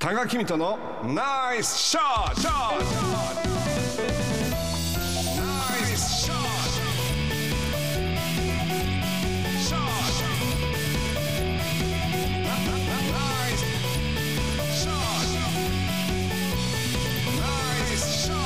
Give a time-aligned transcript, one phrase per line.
[0.00, 2.54] 多賀君とのナイスショットナ
[5.76, 6.40] イスショット
[9.60, 9.84] ショット
[12.64, 13.68] ナイス
[14.72, 14.96] ショッ
[17.26, 17.44] トナ
[17.92, 18.36] イスショッ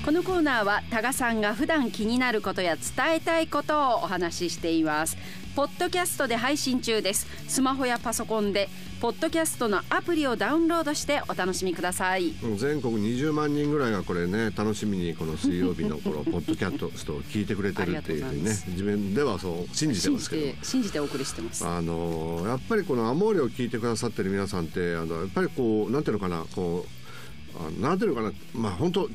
[0.00, 5.16] トこのコーナーは多賀さんが普段気になることや伝えたいことをお話ししています。
[5.56, 7.26] ポッドキャストで配信中です。
[7.48, 8.68] スマホやパソコンで
[9.00, 12.32] ポッドキャストのアプリをダウンロードしてお楽しみください。
[12.56, 20.42] 全国20万人ぐらいがこれね楽しみにこの水曜日のこのポッドキャストを聞いてくれてるっていうふうにね自分ではそう信じてますけど。
[20.42, 21.66] て信じてお送りしてます。
[21.66, 26.86] あのやっぱりこの「アモーレ」を聞いてくださってる皆さんってあのやっぱりこうなんていうのかなこ
[27.54, 29.10] うあなんていうのかなまあ本当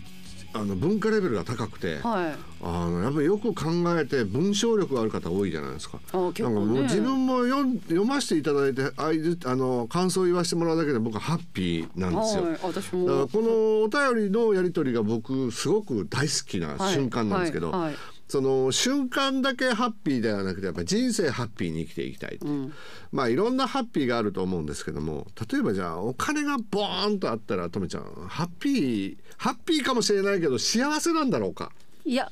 [0.53, 3.65] あの文化レベルが高くて、はいあのやっぱりよく考
[3.99, 5.99] えて文章力がある方多いじゃないですか。
[6.13, 12.43] あ結構ねなんかもう自分も読ん読ませていただいてあいずあの感想を言わせてもらうだけで僕はハッピーなんですよ。
[12.43, 17.99] はい私だからもこのお便りのやり取りが僕すごく大好きな瞬間なんですけど、はいはいはい
[18.31, 22.71] その瞬間だけハッピーではなくてやっぱり人生ハッピーに生きていきたいう、
[23.11, 31.73] まあいろんなハッピーがあると思うんですけども例えばじゃあお金がボーンとあったらとめちゃんハッピーハッピーかもしれないけど幸せなんだろうか？
[32.05, 32.31] いや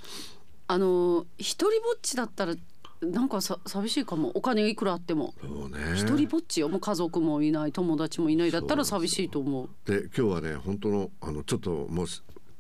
[0.70, 2.56] あの一人ぼっちだったら
[3.02, 4.32] なんかさ寂しいかも。
[4.36, 5.34] お金いくらあっても。
[5.42, 5.78] そうね。
[5.96, 9.70] 一人ぼっちよもう家族もいない友達もいないだったら寂しいと思う。
[9.86, 12.08] で今日はね本当のあのちょっともう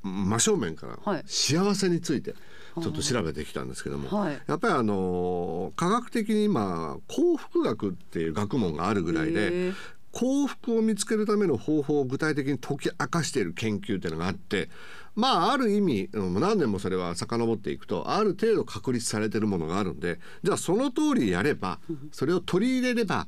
[0.01, 1.23] 真正面からはい。
[1.25, 2.35] 幸せについて
[2.81, 4.41] ちょっと調べてきたんですけども、はい。
[4.47, 9.73] やっぱりあの科学的に今幸福学っていう学問があるぐらいへでー
[10.11, 14.69] 幸福を見つけるための方法を具体的に解き明かしている研究っていうのがあって
[15.16, 21.80] まあある意味うん何年もそれは遡っていくとある程度確立されてるものがあるんでじゃあその通りやれば
[22.11, 23.27] それを取り入れれば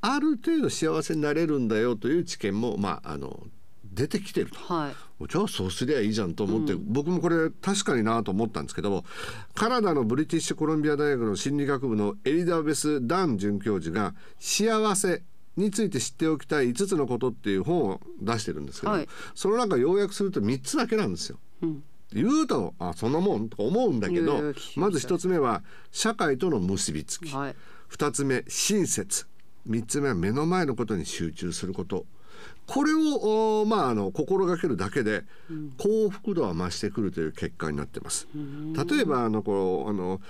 [0.00, 3.44] ある程度幸せになれるんだよという知見もまああの
[3.84, 4.58] 出てきてると。
[4.58, 9.02] はいじゃあそうすりゃいいじゃんと思って、僕もこれ確かになと思ったんですけど
[9.54, 15.22] カナダのブリティッシュコロンビア大学の心理学部のエリザベス・ダン准教授が「幸せ」
[15.56, 19.08] について知っておきたい5つのことっていう本を出してるんですけど、はい。
[19.34, 21.38] その中要約すると3つだけなんですよ。
[22.12, 27.56] 言うとあそんなもんとか思うんだけどまず1つ目は社会との結びつき、はい。
[27.90, 29.26] 2つ目親切。
[29.66, 32.04] 3つ目は目の前のことに集中すること
[32.66, 35.24] これをおまああの心がけるだけで
[35.78, 38.26] 幸福度は増してくるという結果になってます。
[38.34, 40.20] 例えばあのこうあの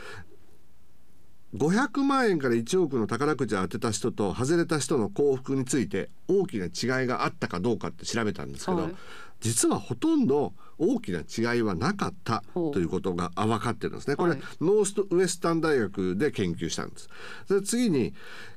[1.54, 8.94] 500万円から1億の宝くじを当てた人と外れた人の幸福について大きな違いがあったかどうかって調べたんですけど、はい。
[9.40, 14.16] 実はほとんど大きな違いはなかったということがあ分かってるんですね。
[14.16, 17.08] これ、はいノースウエスタン大学で研究したんです。
[17.48, 18.14] で次に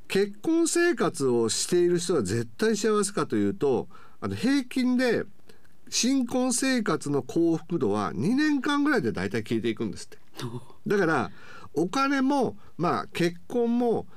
[0.07, 3.88] 結婚生活をしている人は絶対幸せかというと
[4.22, 5.24] あの平均で
[5.90, 10.18] 新婚生活の幸福度は2年間ぐらいで大体消えていくんですって。
[10.88, 11.31] だから
[11.74, 14.08] お金もまあ結婚も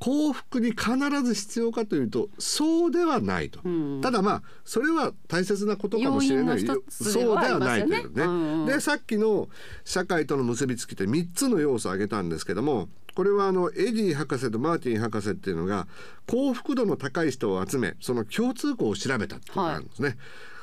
[0.00, 4.00] 幸福に必ず必要かというとそうではないと、ん。
[4.00, 6.56] ただまあそれは大切なことかもしれない。
[6.56, 8.24] 要因の一つでそうはではないというね。
[8.24, 8.66] うんうん。
[8.66, 9.48] でさっきの
[9.84, 15.86] 社会との結びつきって3つの要素を挙げたんですけどもこれはあのエディ博士とマーティン博士っていうのが
[16.26, 20.16] 幸福度の高い人を集めその共通項を調べたっていうのがあるんですね。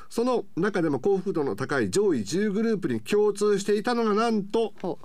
[0.09, 4.97] その中でも幸福度の高い上位10グループに共通していたのがなんとほ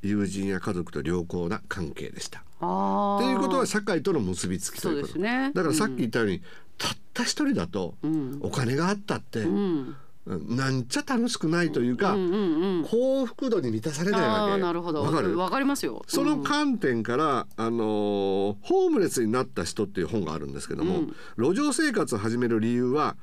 [0.00, 2.42] 友人や家族と良好な関係でした。
[2.64, 5.18] あということは社会との結びつきということ。
[5.18, 5.50] ね。
[5.52, 6.40] だからさっき言ったように、
[6.78, 7.96] たった一人だと
[8.40, 9.96] お金があったって、うん。
[10.24, 12.84] なんちゃ楽しくないというか、うんうんうん。
[12.84, 14.30] 幸福度に満たされないわけ。
[14.30, 15.02] ああなるほど。
[15.02, 15.36] わかる？
[15.36, 16.04] わかりますよ。
[16.06, 23.16] その観点から、あのーホームレスになった人っていう本があるんですけども、路上生活を始める理由は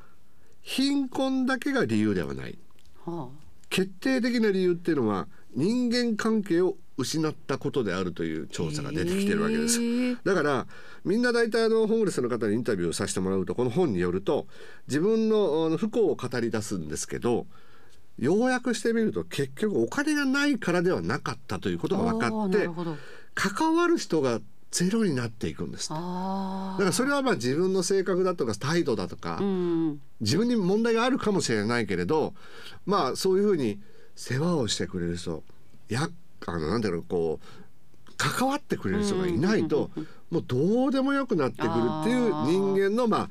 [0.61, 2.59] 貧困だけが理由ではない。
[3.05, 3.29] は
[3.69, 9.79] 決定的な理由っていうのは人間関係を失ったことであるという調査が出てきてるわけです。
[10.23, 10.67] だから
[11.05, 14.47] みんな大体あのホームレスの方にインタビューをさせてもらうとこの本によると
[14.87, 17.47] 自分の不幸を語り出すんですけど
[18.17, 22.69] 要約してみると結局お金がないからではなかったということが分かって
[23.33, 24.39] 関わる人が
[24.71, 30.01] ゼロになっていくんですだあからそれはまあ自分の性格だとか態度だとか、あうん。
[30.21, 32.33] 自分に問題があるかもしれないけれど
[32.85, 33.79] まあそういうふうに
[34.15, 35.43] 世話をしてくれる人
[35.87, 36.09] や
[36.45, 39.91] あのなんていうのこう関わってくれる人がいないと
[40.29, 41.71] もうどうでもよくなってくる
[42.01, 43.29] っていう人間のま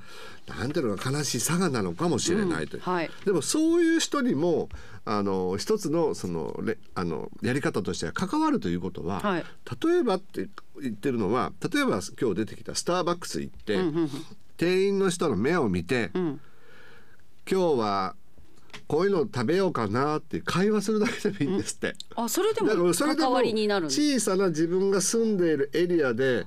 [0.48, 3.10] あなんていうのか悲しい差がなのかもしれないという、うんはい。
[3.26, 4.70] でもそういう人にも
[5.04, 9.44] あの一つのそのれあのやり方としては関わるということは、はい。
[9.84, 10.48] 例えばって
[10.80, 14.10] 言ってるのは例えば今日出てきたスターバックス行って、うんうんうん
[14.58, 16.40] 店員の人の目を見て、ん。
[17.48, 18.16] 今日は
[18.88, 21.94] こういうの食べようかなって会話するだけでもいいんですって。
[22.16, 26.44] あそれでもそれでも関わりになる小さな自分が住んでいるエリアで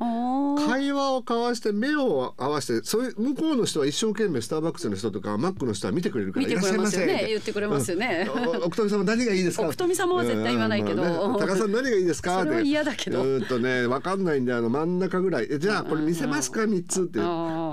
[0.67, 7.13] 会話を交わして目を合わせてそういう向こうの人は一生懸命スターバックスの人とかマックの人は見てくれるから見てくれますよね。
[7.13, 8.29] いらっしゃいませ言ってくれますよね。
[8.35, 8.47] うん。
[8.63, 9.63] お奥富様何がいいですか？
[9.63, 11.03] 奥富様は絶対言わないけど。
[11.03, 12.39] 高田さん何がいいですか？
[12.39, 13.21] それは嫌だけど。
[13.21, 15.47] うーんとね分かんないんであの真ん中ぐらい。
[15.51, 17.19] えじゃあこれ見せますか？3つって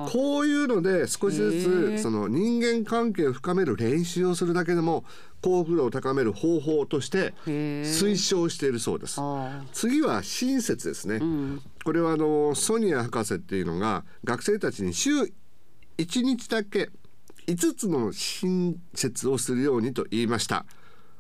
[0.09, 1.99] こういうので少しずへつー。
[2.03, 5.05] その人間関係を深める練習をするだけでも
[5.43, 9.21] 幸福度を高める方法として推奨しているそうです。
[9.21, 11.21] あ次は親切ですね、
[11.85, 15.11] これはあのソニア博士っていうのが学生たちに週
[15.99, 16.91] 1日だけ
[17.47, 20.65] 5つの親切をするようにと言いました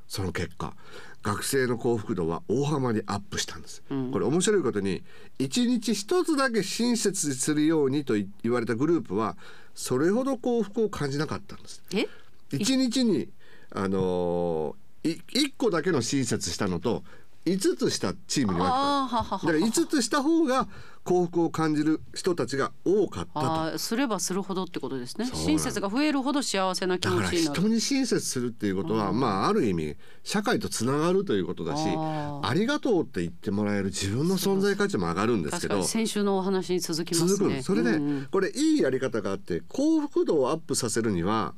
[0.08, 0.74] その結果
[1.22, 3.82] 学生の幸福度は大幅にアップしたんです、
[4.12, 5.02] これ面白いことに
[5.38, 9.36] 1日1つだけ親切するようにと言われたグループは
[9.74, 11.82] それほど幸福を感じなかったんです。
[11.90, 12.08] ー
[12.52, 13.28] え？1日に
[13.70, 17.04] あのー、い1個だけの親切したのと
[17.48, 18.76] 5つしたチームに分けた。
[19.22, 20.68] だから5つした方が
[21.04, 23.78] 幸福を感じる人たちが多かったと。
[23.78, 25.26] すればするほどってことですね。
[25.32, 27.60] 親切が増えるほど幸せな気持ちになる。
[27.60, 37.62] 人に親切するっていうことはまあある意味社会とつながるということだしありがとうって言ってもらえる自分の存在価値も上がるんですけど先週のお話に続きますね。
[37.62, 38.28] それで、うんうん。
[38.30, 41.54] これいいやり方があって幸福度をアップさせるには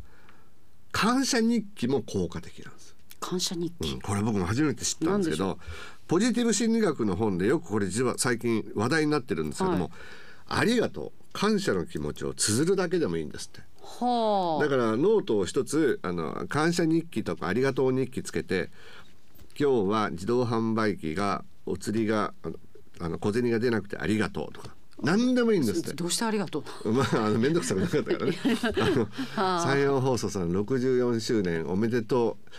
[0.93, 2.97] 感謝日記も効果的なんです。
[3.20, 5.58] 感謝日記、うんこれ僕も初めて知ったんですけど
[6.08, 9.93] ポジティブ心理学の本でよくこれ実は最近話題になってるんですけども、はい
[10.52, 13.61] ありがとう感謝の気持ちを綴るだけでもいいんですって。
[13.84, 18.69] はあだからノートを一つあの感謝日記とかありがとう日記つけて
[19.56, 22.55] 今日は自動販売機がお釣りがあの
[22.99, 24.70] あの小銭が出なくてありがとうとか
[25.02, 25.94] 何でもいいんですって。
[25.94, 26.90] どうしてありがとう？
[26.93, 28.37] まあ、あの面倒くさくなかったからね。
[29.38, 32.52] あの山陽放送さん64周年おめでとう。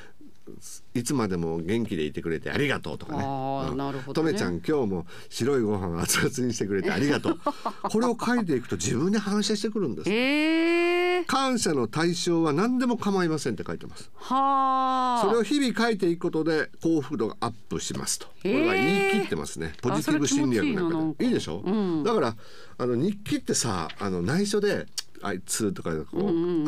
[0.94, 3.24] いつまでも元気でいてくれてありがとうとかね。
[3.24, 7.40] あなるほどねとめちゃん今日も白いご飯熱々にしてくれてありがとう。
[7.90, 10.10] これを書いていくと自分に反射してくるんです。
[10.10, 14.10] ええ感謝の対象は何でも構いませんって書いてます。
[14.16, 18.28] はあそれを日々書いていくことで幸福度がアップしますと。
[18.28, 19.74] これは言い切ってますね。
[19.82, 21.26] ポジティブ心理学の中で。
[21.26, 22.36] いいでしょ、うんだから
[22.78, 24.88] あの日記ってさあの内緒で
[25.24, 26.20] あいつとかこう、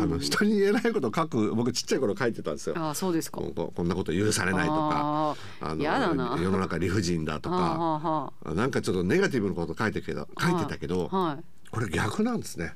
[0.02, 2.76] あの人に言えないことを書く僕ちっちゃい頃書いてたんですよ。
[2.78, 3.42] ああそうですか。
[3.42, 5.82] こんなこと許されないとかあー。
[5.82, 6.38] やだな。
[6.40, 8.54] 世の中理不尽だとはあかはあはあ。
[8.54, 11.44] なんかちょっとネガティブなこと書いてるけどあ書いてたけど、はい。
[11.72, 12.76] これ逆なんですね。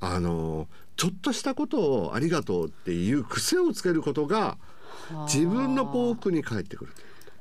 [0.00, 4.58] あのちょっとしたことをありがとうっていう癖をつけることが
[5.32, 6.92] 自分の幸福に返ってくる。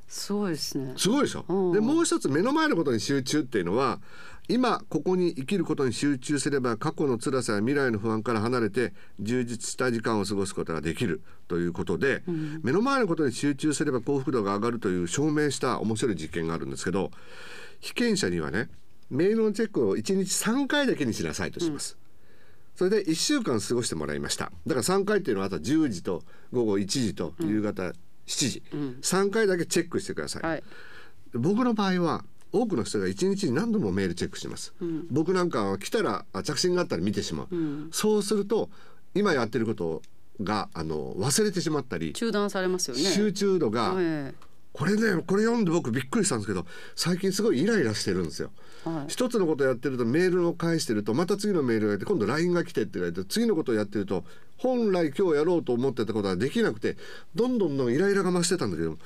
[0.07, 0.93] すごいですね。
[0.95, 1.43] すごいでしょ？
[1.49, 1.73] うん。
[1.73, 3.99] でもう一つ目の前のことに集中っていうのは
[4.49, 12.23] 今ここに生きることに集中すれば過去の辛さや未来の不安から離れて充実した時間を過ごすことができるということで、
[12.63, 17.11] 目の前のことに集中すれば幸福度が上がるという証明した面白い実験があるんですけど
[17.81, 18.69] 被験者にはね
[19.09, 21.97] メールのチェックを1日3回だけにしなさいとします。
[22.75, 24.51] それで1週間過ごしてもらいました。
[24.67, 26.23] だから3回っていうのはあと10時と
[26.53, 27.93] 午後1時と夕方7
[28.27, 28.63] 時、
[29.01, 30.63] 3回だけチェックしてください、はい。
[31.33, 34.73] 僕の場合は多くの人が1日に何度もメールチェックします、
[35.11, 37.47] 僕なんかは来たらあ着信があったら見てしまう、
[37.91, 38.69] そうすると
[39.13, 40.01] 今やってること
[40.41, 43.01] があの忘れてしまったり、中断されますよね。
[43.01, 44.33] 集中度が、え
[44.77, 48.51] これねこれ読んで僕びっくりしたんですけど最近すごいイライラしてるんですよ。
[48.85, 49.11] はい。
[49.11, 54.23] 一つのことやってるとメールを返してるとまた次のメールが来て今度 LINE が来てって言われて次のことをやってると
[54.57, 56.95] 本来今日やろうと思ってたことができなくて
[57.33, 58.97] どんどんどんイライラが増してたんだけど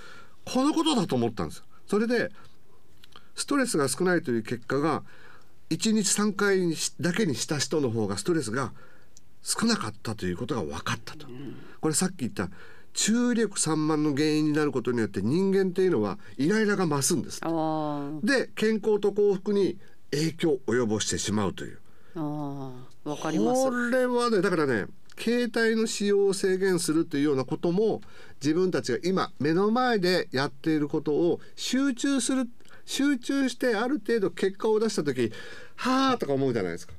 [0.43, 1.63] このことだと思ったんですよ。
[1.87, 2.31] それで
[3.35, 5.03] ストレスが少ないという結果が
[5.69, 8.73] 1日3回にしだけにした人の方がストレスが
[9.41, 11.25] 少なかったということが分かったと。
[11.79, 12.49] これさっき言った
[12.93, 17.39] 注意力散漫の原因になることによって人間っていうのはイライラが増すんです。
[18.23, 19.77] で健康と幸福に
[20.11, 21.79] 影響を及ぼしてしまうという。
[22.15, 24.85] あーわかりますこれはねだからね
[25.17, 28.01] 携帯の使用を制限するというようなことも
[28.41, 32.49] 自分たちが今目の前でやっていることを集中する
[32.85, 35.31] 集中してある程度結果を出した時
[35.75, 36.93] はあとか思うじゃないですか。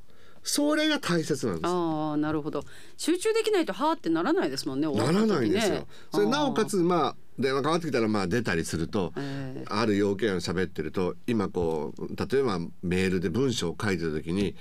[0.44, 1.66] それが大切なんです。
[1.66, 2.64] ああなるほど。
[2.96, 5.86] 集中できないとはーってならないですもんねならないんですよ。
[6.12, 9.64] それなおかつつまあ電話かかってきたらまあ出たりすると、え。
[9.68, 14.56] ある要件を喋ってると今こう例えばメールで文章を書いてる時に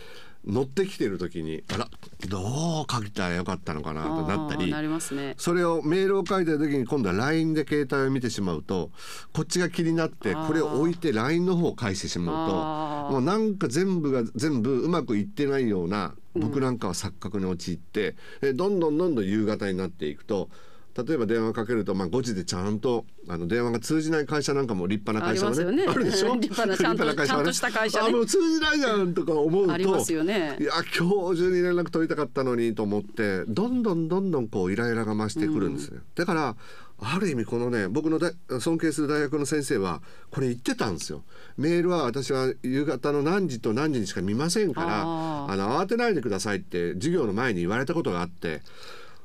[0.46, 1.90] 乗ってきてる時にあら
[2.28, 5.36] どう書いたらよかったのかなとなったりなりますね。
[5.38, 8.92] それをメールを書いてる時に今度は LINE で携帯を見てしまうと
[9.34, 20.50] こっちが気になってこれを置いて LINE の方を返してしまうともうなんか全部が全部うまくいってないような僕なんかは錯覚に陥って、えどんどんどんどん夕方になっていくと。
[20.98, 25.94] 例えば電話かけると、まあ、5時でちゃんとあの電話が通じない会社なんかも立派な会社はねね。
[25.94, 26.36] るでしょ？
[26.36, 28.08] 立派なちゃんと立派会社はちゃんとした会社ね。
[28.10, 30.58] あもう通じないじゃんとか思うとありますよね。
[30.60, 36.56] いや今日中に連絡取りたかったのにと思ってどんどんどんどんこうイライラが増してくるんですね、だから
[37.04, 41.24] ある意味このね僕の大尊敬する大学の先生はこれ言ってたんですよ。
[41.58, 48.62] メールは私は夕方の何時と何時にしか見ませんからあの慌てないでくださいって授業の前に言われたことがあって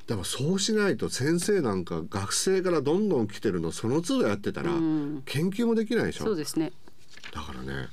[0.06, 5.22] でもそうしないと先生なんか学生からどんどん来てるのその都度やってたらん。
[5.25, 6.72] 研究もできないでしょ、そうですね。
[7.32, 7.88] だからね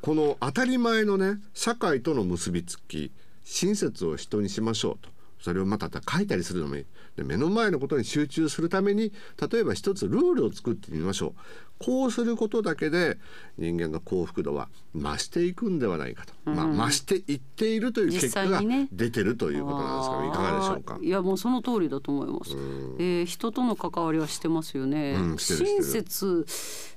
[0.00, 3.10] この当たり前のね社会との結びつき
[3.44, 6.84] 親切を人にしましょうとそれをまた書いたりするのもいい。
[7.16, 9.12] で目の前のことに集中するために
[9.50, 11.32] 例えば一つルールを作ってみましょう。
[11.78, 13.18] こうすることだけで
[13.58, 18.62] 人間の幸福度は増していくんではないかと、まあ、増していっているという結果が
[18.92, 20.98] 出てるということなんですが、いかがでしょうか。
[21.02, 22.52] いやもうその通りだと思います。
[22.98, 25.16] えー人との関わりはしてますよね。
[25.18, 26.46] うん親切。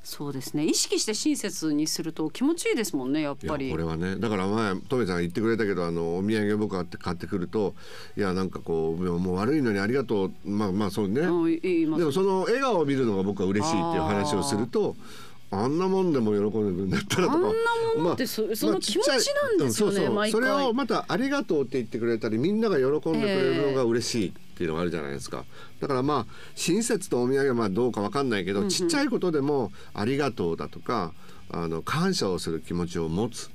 [0.02, 0.66] そうですね。
[0.66, 3.70] 意識して親切にすると気持ちいいですもんねやっぱり。
[3.70, 4.16] これはね。
[4.16, 7.76] だから前トメさんが言ってくれたけどあのお土産を僕が買ってくると
[8.16, 10.32] いやなんかこうもう悪いのにありがとう。
[10.46, 14.96] まあまあそうね、でもその笑顔を見るのが僕は嬉しいっていう話をすると
[15.52, 17.36] あんなもんでも喜んでくるんだったらとか。
[17.36, 17.50] あんな
[17.98, 20.30] ものってそその気持ちなんですよねうんそうそう。
[20.30, 25.46] それをまた「ありがとう」って言ってくれたりみんなが喜んでくれるのが嬉しいっていうのがあるじゃないですか。
[25.80, 31.14] だからまあ親切とお土産はまあどうかわかんないけど、ちっちゃいことでも「ありがとう」だとか
[31.50, 33.50] あの感謝をする気持ちを持つ。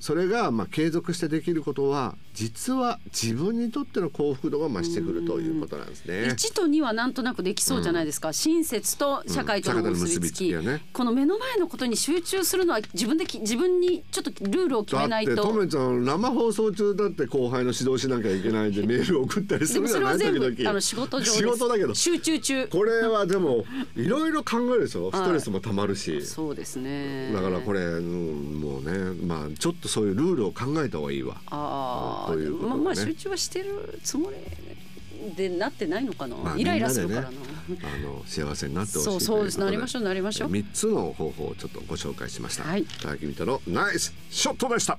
[0.00, 6.28] それがまあ継続してできることは実は自分にとっての幸福度が増してくるということなんですね。
[6.32, 10.84] 一と二はなんとなくできそうじゃないですか、親切と社会との結びつき,、うんきがね。
[10.92, 15.36] この目の前のことに集中するのは自分でき自分にちょっとルールを決めないと。
[15.36, 21.36] だってトメちゃん生放送中だって後輩の指導しなきゃいけないんでメール送ったりすでもるじゃなそれはい全部あの仕事上です。
[21.36, 21.94] 仕事だけど。
[21.94, 22.66] 集中中。
[22.68, 23.64] これはでも
[23.96, 25.12] いろいろ考えるでしょ。
[25.12, 27.32] ストレスもたまるし、そうですね。
[27.32, 31.36] だからこれ、うんもうねまあちょっとそういうルールを考えた方がいいわ。
[31.50, 32.68] ああ、ということでね。
[32.68, 34.36] まあまあ集中はしてるつもり
[35.36, 37.36] でなってないのかな、まあイライラするからな、ね
[37.68, 39.60] あの幸せになってほしいそうそうです。
[39.60, 40.50] なりましょうなりましょう。
[40.50, 42.64] 3つの方法をちょっとご紹介しました。
[42.64, 42.84] はい。
[43.02, 44.98] 高木美太のナイスショットでした。